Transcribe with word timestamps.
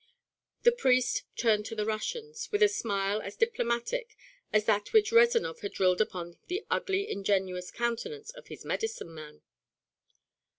The 0.63 0.71
priest 0.71 1.25
turned 1.35 1.63
to 1.67 1.75
the 1.75 1.85
Russians 1.85 2.51
with 2.51 2.63
a 2.63 2.67
smile 2.67 3.21
as 3.21 3.35
diplomatic 3.35 4.17
as 4.51 4.65
that 4.65 4.93
which 4.93 5.11
Rezanov 5.11 5.59
had 5.59 5.73
drilled 5.73 6.01
upon 6.01 6.39
the 6.47 6.65
ugly 6.71 7.07
ingenuous 7.07 7.69
countenance 7.69 8.31
of 8.31 8.47
his 8.47 8.65
medicine 8.65 9.13
man. 9.13 9.43